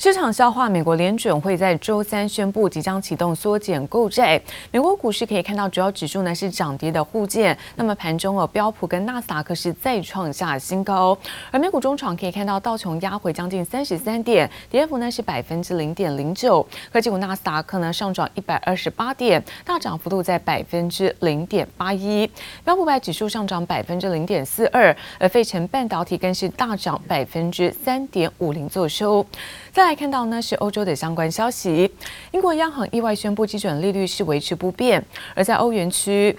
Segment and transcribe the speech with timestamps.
[0.00, 4.40] 市场消化，美国联准会在周三宣布即将启动缩减购债。
[4.70, 7.54] 美国股市可以看到，主要指数呢是涨跌的互见。
[7.76, 11.14] 那么盘中哦，标普跟纳斯达克是再创下新高。
[11.50, 16.66] 而美股中场可以看到，道琼压回将近三十三点，跌幅呢是百分之零点零九。
[16.90, 22.26] 科技股纳斯达克呢上涨一百二十八点，大涨幅度在百分之零点八一。
[22.64, 29.26] 标普百指数上涨百分之零点四二，而费城半导体更是大涨百分之三点五零作收。
[29.70, 31.90] 在来看到呢是欧洲的相关消息，
[32.30, 35.04] 英国央行意外宣布基准利率是维持不变，
[35.34, 36.38] 而在欧元区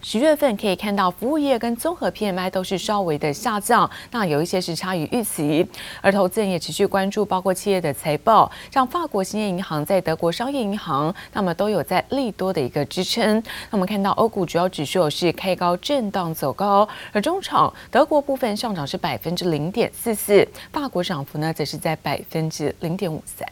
[0.00, 5.66] 十月份可以看到服务业跟综合 PMI 都是稍微的下降，那有一些是差于预期，
[6.00, 13.42] 而投资人也持续关注包括企业的财报，像法国兴业银行在德国商业银行，那么都有在利多的一个支撑。
[13.70, 23.46] 那我们看到欧股主要指数是开高震荡走高，而中场德国部分上涨是百分之零点四四，法国涨幅呢则是在百分之零点五三。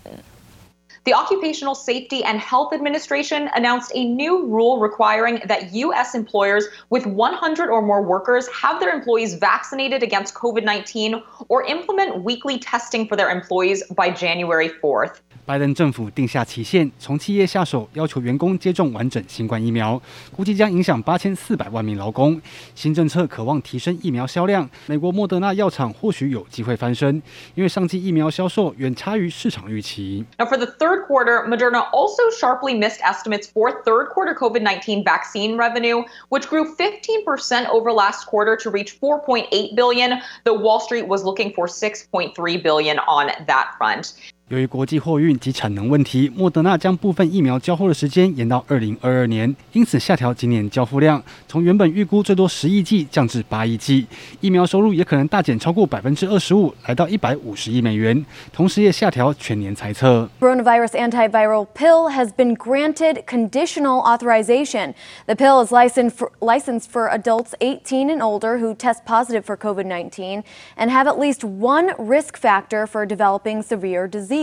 [1.07, 6.17] The Occupational Safety and Health Administration announced a new rule requiring that U.S.
[6.17, 12.25] employers with 100 or more workers have their employees vaccinated against COVID 19 or implement
[12.25, 15.21] weekly testing for their employees by January 4th.
[15.46, 20.02] 拜登政府定下期限，从企业下手，要求员工接种完整新冠疫苗，
[20.34, 22.40] 估计将影响八千四百万名劳工。
[22.76, 27.22] 新政策渴望提升疫苗销量，美国莫德纳药厂或许有机会翻身，
[27.56, 30.24] 因为上季疫苗销售远差于市场预期。
[30.38, 36.06] Now for the third quarter, Moderna also sharply missed estimates for third quarter COVID-19 vaccine revenue,
[36.30, 40.22] which grew 15% over last quarter to reach 4.8 billion.
[40.46, 44.14] The Wall Street was looking for 6.3 billion on that front.
[44.50, 54.06] 由于国际货运及产能问题，莫德纳将部分疫苗交货的时间延到二零二二年，因此下调今年交付量，从原本预估最多十亿剂降至八亿剂。
[54.42, 58.26] 疫苗收入也可能大减超过百分之二十五，来到一百五十亿美元。
[58.52, 60.30] 同时也下调全年财测。
[60.42, 64.94] Coronavirus antiviral pill has been granted conditional authorization.
[65.28, 69.56] The pill is licensed for, licensed for adults 18 and older who test positive for
[69.56, 70.44] COVID-19
[70.76, 74.35] and have at least one risk factor for developing severe disease.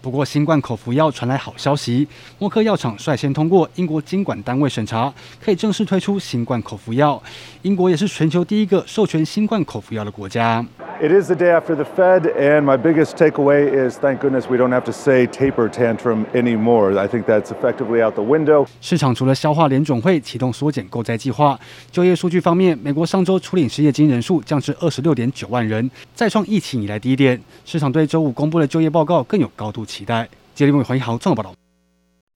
[0.00, 2.06] 不过，新冠口服药传来好消息，
[2.38, 5.12] 默克药厂率先通过英国监管单位审查，
[5.42, 7.22] 可以正式推出新冠口服药。
[7.62, 10.64] 英国也是全球第一个授权新冠口服药的国家。
[11.00, 14.70] It is the day after the Fed, and my biggest takeaway is, thank goodness we don't
[14.70, 16.96] have to say taper tantrum anymore.
[16.96, 18.66] I think that's effectively out the window.
[18.80, 21.58] 市场除了消化联准会启动缩减购债计划，
[21.90, 27.40] 就业数据方面，美国上周处理失业金人数降至二十六点九万人，再创疫情以来低点。
[27.64, 30.28] 市场对周五公布的就业报告更有高度期待。
[30.54, 31.52] 接力为黄一豪综合报道。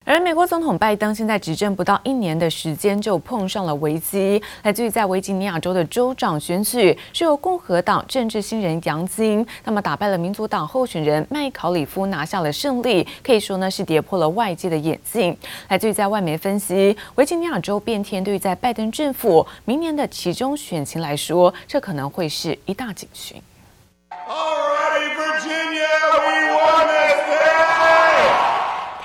[0.05, 4.43] 而美国总统拜登现在执政不到一年的时间，就碰上了危机。
[4.63, 13.07] 来自于在维吉尼亚州的州长选举，是由共和党政治新人杨金，那么打败了民主党候选人麦考里夫，拿下了胜利。
[13.23, 15.37] 可以说呢，是跌破了外界的眼镜。
[15.69, 23.37] 来自于在外媒分析，维吉尼亚州变天，对于在拜登政府明年的其中选情来说，这可能会是一大警讯。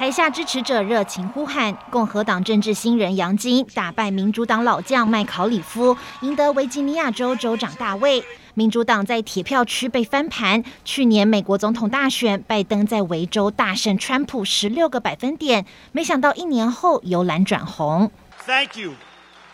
[0.04, 8.22] 台下支持者热情呼喊，共和党政治新人杨金打败民主党老将麦考里夫，赢得维吉尼亚州州长大位。
[8.54, 10.62] 民主党在铁票区被翻盘。
[10.84, 18.12] 去年美国总统大选，拜登在维州大胜川普十六个百分点，没想到一年后由蓝转红。
[18.46, 18.96] Thank you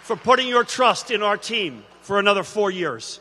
[0.03, 1.73] for putting your trust in our team
[2.03, 3.17] for another four years.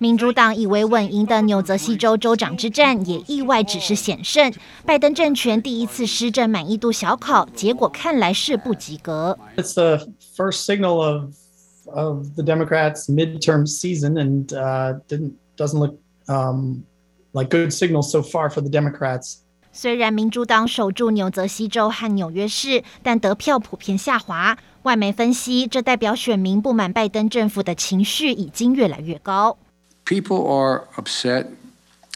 [0.00, 4.52] 民主党以为稳赢的纽泽西州州长之战也意外只是险胜，
[4.86, 9.36] 拜登政权第一次施政满意度小考，结果看来是不及格。
[9.56, 10.06] It's the
[10.36, 11.34] first signal of
[11.92, 15.96] of the Democrats' midterm season, and uh, didn't doesn't look
[16.28, 16.84] um
[17.32, 19.38] like good signals so far for the Democrats.
[19.72, 24.56] 虽然民主党守住纽泽西州和纽约市，但得票普遍下滑。
[24.82, 29.58] 外媒分析，这代表选民不满拜登政府的情绪已经越来越高。
[30.07, 31.47] People are upset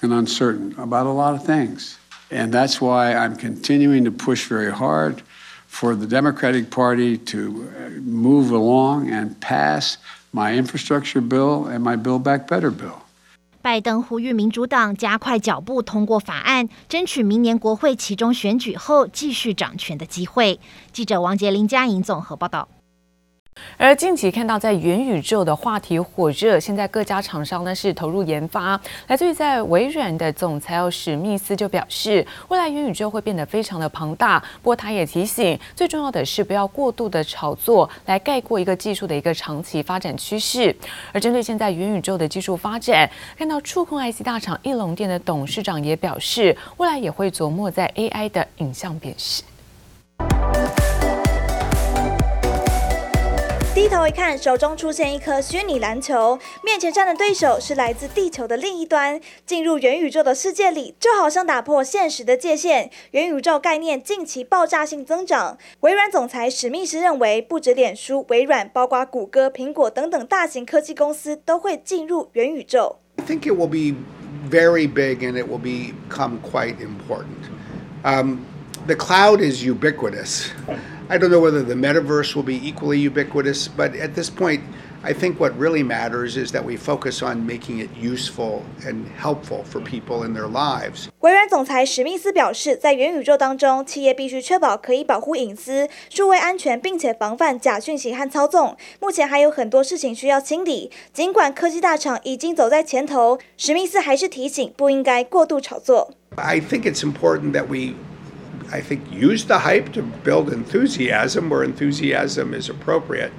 [0.02, 1.98] and uncertain about a lot of things.
[2.30, 5.22] And that's why I'm continuing to push very hard
[5.68, 7.70] for the Democratic Party to
[8.04, 9.98] move along and pass
[10.34, 13.02] my infrastructure bill and my Build Back Better bill.
[13.62, 20.60] 拜登呼吁民主党加快脚步通过法案，争取明年国会期中选举后继续掌权的机会。
[20.94, 22.68] 记者王杰林、嘉莹综合报道。
[23.77, 28.81] 而近期看到在元宇宙的话题火热，现在各家厂商呢是投入研发。
[29.09, 34.39] 来自于在微软的总裁史密斯就表示，未来元宇宙会变得非常的庞大。
[34.63, 40.75] 不过他也提醒，最重要的是不要过度的炒作，来盖过一个技术的一个长期发展趋势。
[41.13, 49.43] 而针对现在元宇宙的技术发展，看到触控 IC 大厂翼龙电的董事长也表示，未来也会琢磨在 AI 的影像辨识。
[53.75, 59.19] 低头一看，手中出现一颗虚拟篮球，面前站的对手是来自地球的另一端。
[59.47, 62.91] 进入元宇宙的世界里，就好像打破现实的界限。
[63.13, 65.57] 元宇宙概念近期爆炸性增长。
[65.81, 72.99] 微软总裁史密斯认为，不止脸书、微软，包括谷歌、苹果等等大型科技公司都会进入元宇宙。
[73.17, 73.97] I think it will be
[74.51, 77.49] very big and it will become quite important.
[78.05, 78.41] Um,
[78.87, 80.49] the cloud is ubiquitous.
[81.12, 84.62] I don't know whether the metaverse will be equally ubiquitous, but at this point,
[85.04, 89.64] I think what really matters is that we focus on making it useful and helpful
[89.64, 91.08] for people in their lives.
[91.22, 98.76] 微软总裁史密斯表示，在元宇宙当中，企业必须确保可以保护隐私、数位安全，并且防范假讯息和操纵。
[99.00, 100.92] 目前还有很多事情需要清理。
[101.14, 106.12] 尽管科技大厂已经走在前头，史密斯还是提醒不应该过度炒作。
[106.36, 107.96] I think it's important that we
[108.73, 113.31] I think, use the hype to build enthusiasm where enthusiasm is appropriate,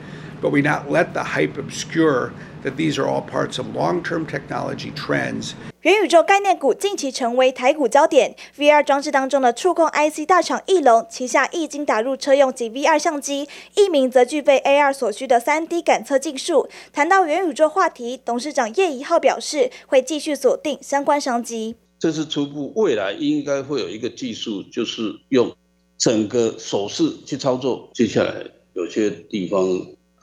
[0.41, 2.33] but we not let the hype obscure
[2.63, 5.53] that these are all parts of long-term technology trends.
[5.81, 8.35] 元宇宙概念股近期成为台股焦点。
[8.57, 16.69] VR 装置当中的触控 IC 大厂义隆旗下已经打入车用及 VR 相机，一名则具备 AR 所需的 3D 感测技术。
[16.93, 21.75] 谈到元宇宙话题，董事长叶宜浩表示，会继续锁定相关商机。
[22.03, 25.55] 这是初步，未来应该会有一个技术，就是用
[25.97, 27.89] 整个手势去操作。
[27.93, 29.65] 接下来有些地方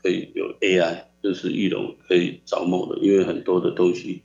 [0.02, 4.22] 可以有 AI，就是义隆可以着墨的，因为很多的东西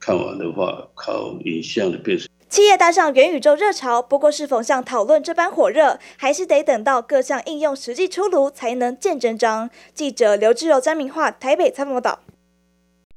[0.00, 2.30] 看完的话，靠影像的辨识。
[2.48, 9.68] 企业搭上元宇宙热潮，不过是否像讨论这般火热，还是得等到各项应用实际出炉才能见真章。
[9.92, 12.20] 记者刘志柔、詹明化台北参谋导。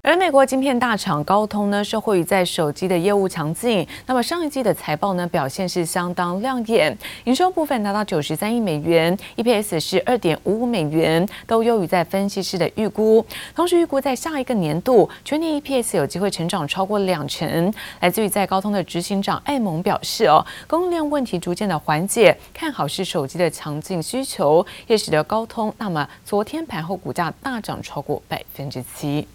[0.01, 13.23] 而美国晶片大厂高通呢，受惠于在手机的业务强劲，那么上一季的财报呢表现是相当亮眼，营收部分达到九十三亿美元，EPS 是二点五五美元，都优于在分析师的预估。
[13.53, 17.71] 同时预估在下一个年度全年 EPS 有机会成长超过两成。
[17.99, 29.27] 来自于在高通的执行长艾蒙表示哦，供应链问题逐渐的缓解，看好是手机的强劲需求，也使得高通那么昨天盘后股价大涨超过百分之七。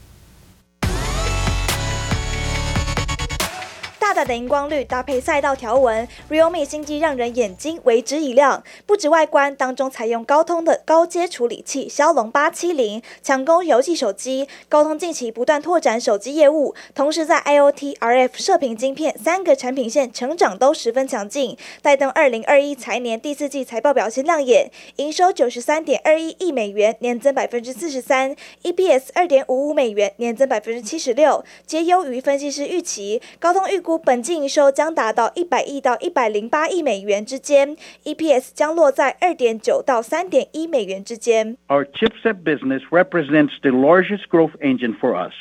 [4.05, 8.63] 大大的荧光绿搭配赛道条纹，Realme 新机让人眼睛为之一亮。
[8.85, 14.47] 不止外观当中采用高通的高阶处理器骁龙八七零，抢攻游戏手机。
[14.69, 33.23] 高通近期不断拓展手机业务，同时在 IoT、RF 射频晶片三个产品线成长都十分强劲，带动二零二一财年第四季财报表现亮眼，营收九十三点二一亿美元，年增百分之四十三；EPS 二点五五美元，年增百分之七十六，皆优于分析师预期。
[33.41, 33.94] 高通预估。
[34.04, 41.56] 本季营收将达到一百亿到一百零八亿美元之间，EPS 将落在二点九到三点一美元之间。
[41.68, 45.34] Our chipset business represents the largest growth engine for us,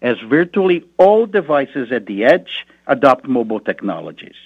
[0.00, 4.36] as virtually all devices at the edge adopt mobile technologies.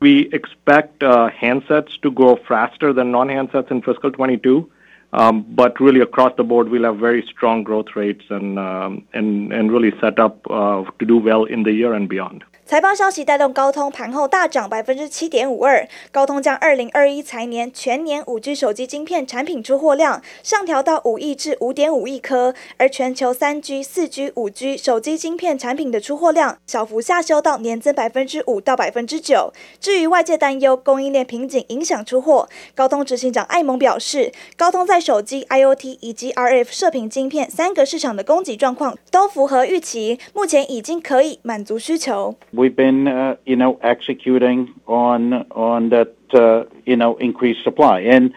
[0.00, 4.68] We expect handsets to grow faster than non-handsets in fiscal 22,
[5.10, 10.42] but really across the board, we'll have very strong growth rates and really set up
[10.44, 12.44] to do well in the year and beyond.
[12.69, 15.87] 财报消息带动高通盘后大涨百分之七点五二。
[16.11, 29.51] 高通将二零二一财年全年五 G 手机晶片产品出货量上调到五亿至五点五亿颗，而全球三 G、四 G、五 G 手机晶片产品的出货量小幅下修到年增百分之五到百分之九。
[29.79, 42.35] 至于外界担忧供应链瓶颈影响出货，高通执行长艾蒙表示，高通在手机、IoT 以及 RF 射频晶片三个市场的供给状况都符合预期，目前已经可以满足需求。
[42.59, 48.33] We've been, uh, you know, executing on on that, uh, you know, increased supply, and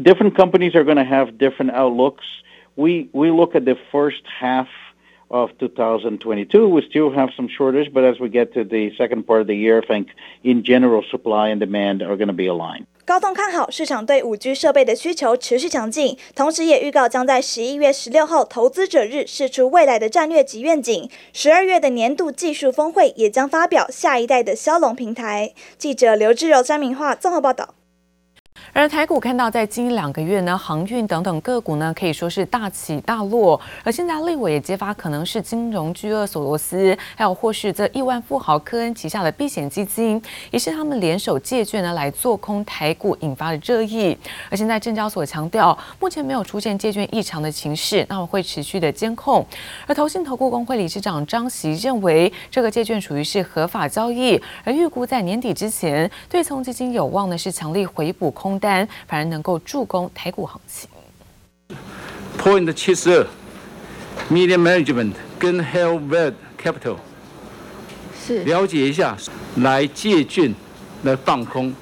[0.00, 2.26] different companies are going to have different outlooks.
[2.76, 4.68] We we look at the first half
[5.30, 9.40] of 2022, we still have some shortage, but as we get to the second part
[9.40, 10.08] of the year, I think
[10.44, 12.86] in general, supply and demand are going to be aligned.
[13.04, 21.10] 高通看好市场对五 G 设备的需求持续强劲，同时也预告将在十一月十六号投资者日释出未来的战略及愿景。
[21.32, 25.52] 十二月的年度技术峰会也将发表下一代的骁龙平台。
[25.76, 27.74] 记者刘志柔、张明化综合报道。
[28.72, 33.60] 而台股看到，在近两个月呢，航运等等个股呢，可以说是大起大落。
[33.84, 44.16] 而现在立委也揭发，可能是金融巨鳄索罗斯，还有或是这亿万富豪科恩旗下的避险基金，也是他们联手借券呢来做空台股，引发了热议。
[44.48, 49.44] 而现在证交所强调，目前没有出现借券异常的情势，那么会持续的监控。
[49.86, 58.58] 而投信投顾公会理事长张席认为，这个借券属于是合法交易，而预估在年底之前，对冲基金有望呢是强力回补空。
[58.58, 60.88] 单反而能够助攻台股行情。
[62.38, 63.26] Point 七十二
[64.30, 66.96] ，Media Management 跟 Helvet Capital
[68.20, 69.16] 是了解一下，
[69.56, 70.54] 来借券
[71.04, 71.74] 来放空，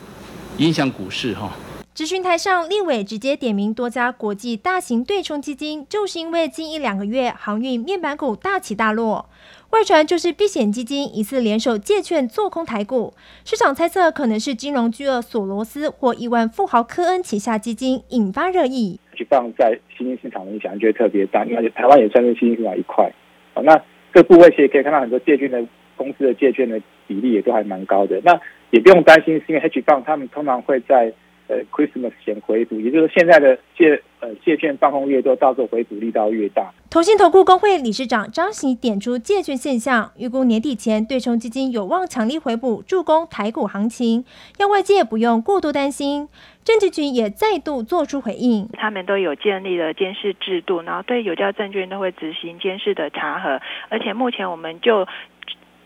[0.58, 1.52] 影响股市哈。
[2.00, 9.28] 咨询台上，立委直接点名多家国际大型对冲基金，就是因为近一两个月航运面板股大起大落。
[9.68, 13.12] 外传就是避险基金疑似联手借券做空台股，
[13.44, 18.98] 市场猜测可能是金融巨鳄索罗斯或亿万富豪科恩旗下基金，引发热议。
[19.14, 23.12] 去放在新兴市场的影响就会特别大，因为台湾也算是新兴市场一块。
[23.52, 23.78] 好，那
[24.14, 25.62] 这部位其实可以看到很多借券的
[25.98, 28.40] 公司的借券的比例也都还蛮高的，那
[28.70, 31.12] 也不用担心，是因为 hedge fund 他们通常会在。
[31.50, 36.72] 呃，Christmas 前回补，也就是现在的借呃借券放空越多，到时候回补力道越大。
[36.88, 44.24] 投信投顾公会理事长张喜点出借券现象，预估年底前对冲基金有望强力回补，助攻台股行情，
[44.58, 46.28] 让外界不用过度担心。
[46.62, 55.08] 政治局也再度做出回应，他们都有建立了监视制度，然后对有价证券都会执行监视的查核，而且目前我们就。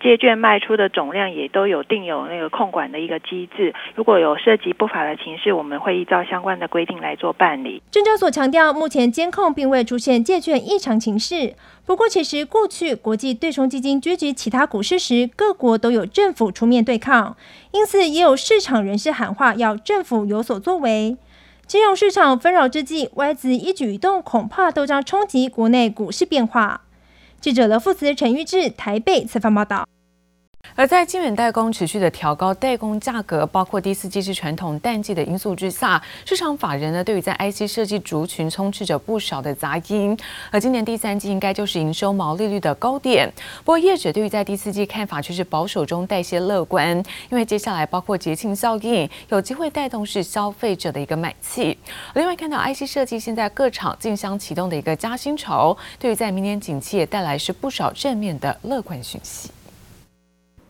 [0.05, 7.83] 借券卖出的总量也都有定有那个控管的一个机制，如果有涉及不法的情势，我们会依照相关的规定来做办理。
[7.91, 11.55] 证交所强调，目前监控并未出现借券异常情势。
[11.87, 17.35] 不过，其实过去国际对冲基金狙击其他股市时，各国都有政府出面对抗，
[17.73, 21.17] 因此也有市场人士喊话要政府有所作为。
[21.67, 26.83] 金融市场纷扰之际，外资一举一动恐怕都将冲击国内股市变化。
[27.41, 29.87] 记者刘富慈、陈玉志台北采访报道。
[30.77, 40.19] 而在晶圆代工持续的调高代工价格，包括第四季是传统淡季的因素之下，市场法人呢对于在 IC 设计族群充斥着不少的杂音。
[40.51, 43.33] 而今年第三季应该就是营收毛利率的高点。
[43.59, 46.97] 不过业者对于在第四季看法却是保守中带些乐观，
[47.31, 51.79] 因为接下来包括节庆效应，有机会带动是消费者的一个买气。
[52.15, 59.51] 另外看到 IC 设计现在各厂竞相启动的一个加薪潮，对于在明年景气也带来是不少正面的乐观讯息。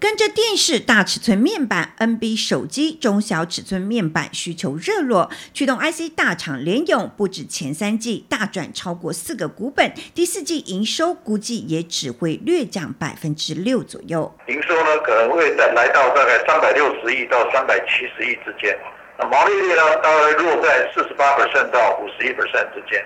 [0.05, 14.31] 跟着电视大尺寸面板、NB 手机中小尺寸面板需求热络，驱动 IC 大厂联咏不止前三季大赚超过四个股本，第四季营收估计也只会略降百分之六左右。
[14.49, 18.79] 营收呢可能会在来到大概三百六十亿到三百七十亿之间，
[19.19, 21.35] 那毛利率呢大概落在四十八
[21.73, 22.37] 到五十一%
[22.75, 23.03] 之间，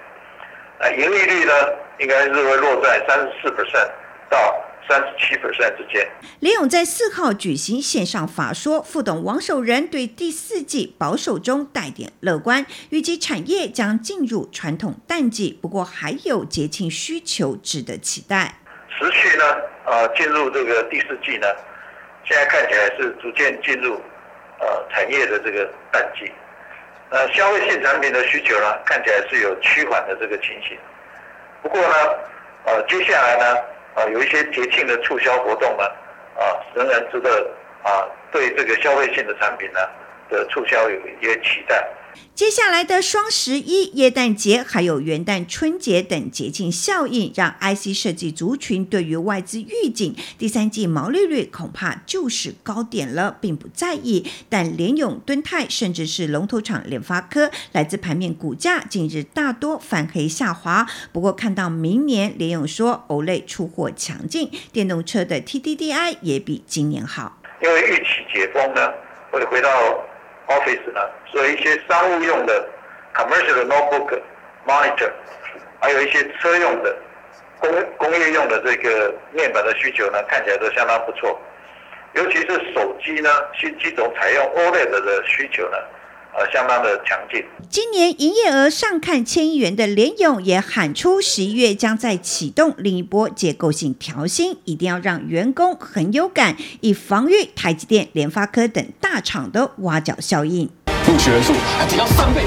[0.80, 1.52] 那盈利率呢
[2.00, 3.54] 应该是会落在三十四
[4.28, 4.64] 到。
[4.88, 6.08] 三十七 percent 之间。
[6.40, 18.54] 联勇在四号举行线上法说，副董王守仁对第四季保守中带点乐观，预计产业将进入传统淡季，不过还有节庆需求值得期待。
[18.88, 19.44] 持续呢，
[19.84, 21.46] 呃，进入这个第四季呢，
[22.24, 24.00] 现在看起来是逐渐进入
[24.60, 26.32] 呃产业的这个淡季，
[27.10, 30.78] 呃，消费性产品的需求呢，看起来是有趋缓的这个情形。
[31.62, 31.94] 不过呢，
[32.64, 33.60] 呃，接下来呢。
[33.98, 35.84] 啊，有一些节庆的促销活动呢，
[36.38, 37.50] 啊，仍然值得
[37.82, 39.80] 啊，对这个消费性的产品呢
[40.30, 41.84] 的促销有一些期待。
[42.34, 54.24] 接下来的双十一、耶诞节，还有元旦、春节等节庆效应，让 IC 设计族群对于外资预警第三季毛利率恐怕就是高点了，并不在意。
[54.48, 60.86] 但联咏、敦泰，甚至是龙头厂联发科，来自盘面股价近日大多翻黑下滑。
[61.12, 67.40] 不过看到明年，联咏说 OLED 出货强劲，电动车的 TDDI 也比今年好。
[67.60, 68.88] 因为预期解封呢，
[69.32, 69.68] 会回到。
[70.48, 72.68] Office 呢，所以一些商务用的
[73.14, 74.18] commercial notebook
[74.66, 75.10] monitor，
[75.80, 76.96] 还有一些车用的
[77.58, 81.38] 工工业用的这个面板的需求呢，看起来都相当不错。
[82.14, 85.76] 尤其是手机呢，新机种采用 OLED 的需求呢。
[86.38, 87.44] 呃，相当的强劲。
[87.68, 100.70] 今年营业额上看千亿元的联咏也喊出，十一月将再启动另一波结构性调薪，一定要让员工很有感，以防御台积电、联发科等大厂的挖角效应。
[101.08, 102.42] 录取人数还提高三倍，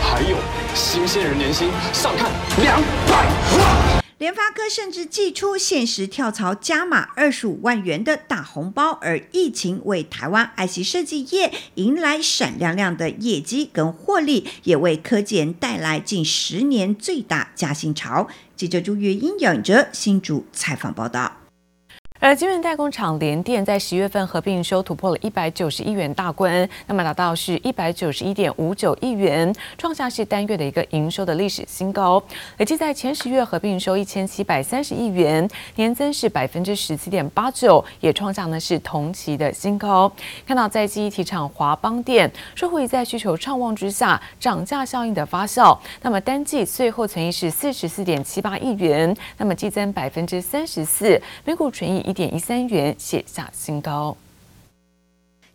[0.00, 0.36] 还有
[0.74, 2.30] 新鲜人年薪上看
[2.62, 3.26] 两百
[3.58, 3.93] 万。
[4.18, 18.28] 联发科甚至寄出限时跳槽加码二十五万元的大红包，而疫情为台湾 IC 设计业迎来闪亮亮的业绩跟获利，也为科技带来近十年最大加薪潮。
[18.54, 21.43] 记者朱月英、杨哲新竹采访报道。
[22.24, 32.22] 而晶圆代工厂联电在十月份合并营收突破了一百九十亿元大关，那么达到是一百九十一点五九亿元，创下是单月的一个营收的历史新高。
[32.56, 40.10] 累计在前十月合并营收一千七百三十亿元，年增是百分之十七点八九，也创下呢是同期的新高。
[40.46, 54.16] 看到在记忆体厂华邦电，受惠在需求畅旺之下，涨价效应的发酵，那么单季税后存益是四十四点七八亿元，那么季增百分之三十四，每股纯益一点一三元写下新高。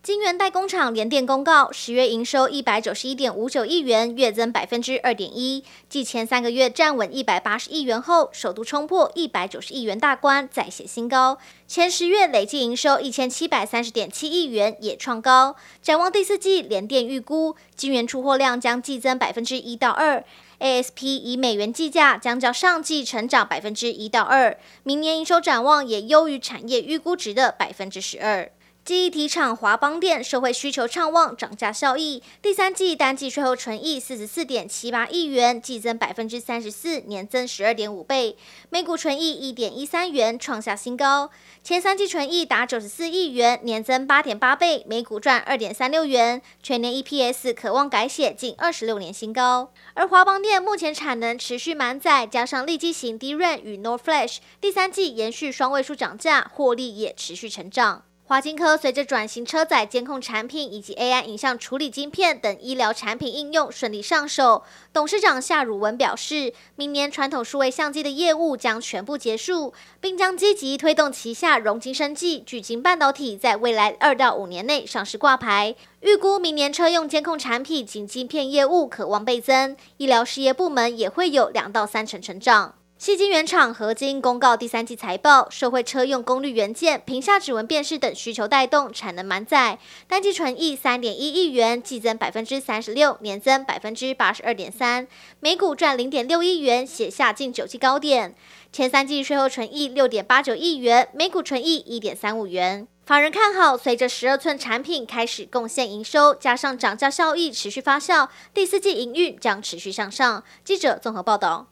[0.02, 11.38] 金源代工厂联电公告，十月营收一百九十一点五九亿元，月增百分之二点一，继前三个月站稳一百八十亿元后，首度冲破一百九十亿元大关，再写新高。
[11.68, 15.58] 前十月累计营收一千七百三十点七亿元，也创高。
[15.82, 20.24] 展望第四季，联电预估金源出货量将季增百分之一到二。
[20.60, 24.58] ASP 以美元计价，将较上季成长百分之一到二。
[24.84, 28.50] 明年营收展望也优于产业预估值的百分之十二。
[28.90, 32.24] 记忆体厂华邦电社会需求畅旺，涨价效益。
[32.42, 38.36] 第三季单季税后纯益四十四点七八亿元，季增百分之三十四，年增十二点五倍，
[38.72, 41.30] 每股纯益一点一三元，创下新高。
[41.62, 49.72] 前三季纯益达九十四亿元，年增八点八倍，每股赚二点三六元，全年 EPS 可望改写近二十六年新高。
[49.94, 58.06] 而华邦电目前产能持续满载，加上利基型 DRAM 与 NOR Flash，第三季延续双位数涨价，获利也持续成长。
[58.30, 64.62] 华晶科随着转型车载监控产品以及 AI 影像处理晶片等医疗产品应用顺利上手，
[64.94, 75.76] 董事长夏汝文表示，明年传统数位相机的业务将全部结束，并将积极推动旗下融晶生技、聚晶半导体在未来二到五年内上市挂牌。
[76.02, 82.76] 预估明年车用监控产品及晶片业务可望倍增，医疗事业部门也会有两到三成成长。
[83.02, 95.08] 矽晶圆厂合金公告第三季财报，社会车用功率元件、屏下指纹辨识等需求带动产能满载，单季纯益三点一亿元，季增百分之三十六，年增百分之八十二点三，
[95.40, 98.36] 每股赚零点六亿元，写下近九季高点。
[98.74, 102.86] 前三季税后纯益六点八九亿元，每股纯益一点三五元。
[103.06, 110.44] 法人看好，随着十二寸产品开始贡献营收，加上涨价效益持续发酵，第四季营运将持续向上。
[110.66, 111.68] 记者综合报道。